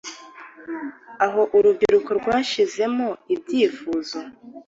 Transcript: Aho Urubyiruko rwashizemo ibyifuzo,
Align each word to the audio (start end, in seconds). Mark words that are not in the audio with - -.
Aho 1.25 1.41
Urubyiruko 1.57 2.09
rwashizemo 2.19 3.07
ibyifuzo, 3.33 4.17